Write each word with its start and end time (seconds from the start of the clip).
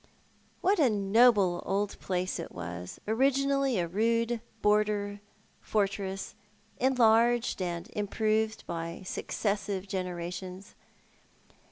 ^Vhat 0.63 0.79
a 0.79 0.89
noble 0.89 1.61
old 1.63 1.95
jilace 1.99 2.39
it 2.39 2.51
was— 2.51 2.99
originally 3.07 3.77
a 3.77 3.87
rude 3.87 4.41
border 4.63 5.19
fortress, 5.59 6.33
enlarged 6.79 7.61
and 7.61 7.87
improved 7.95 8.65
by 8.65 9.03
successive 9.05 9.87
generations. 9.87 10.73